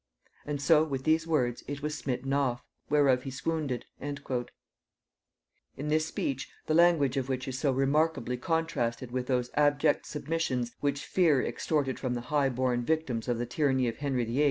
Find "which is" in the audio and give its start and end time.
7.29-7.59